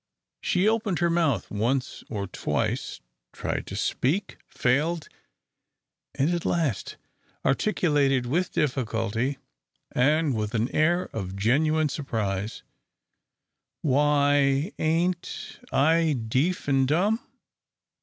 She 0.41 0.67
opened 0.67 0.97
her 0.97 1.11
mouth 1.11 1.51
once 1.51 2.03
or 2.09 2.25
twice, 2.25 3.01
tried 3.31 3.67
to 3.67 3.75
speak, 3.75 4.37
failed, 4.47 5.07
and 6.15 6.31
at 6.31 6.43
last 6.43 6.97
articulated 7.45 8.25
with 8.25 8.51
difficulty, 8.51 9.37
and 9.91 10.33
with 10.33 10.55
an 10.55 10.73
air 10.75 11.03
of 11.13 11.35
genuine 11.35 11.89
surprise, 11.89 12.63
"Why 13.83 14.71
ain't 14.79 15.59
I 15.71 16.13
deef 16.13 16.67
an' 16.67 16.87
dumb? 16.87 17.19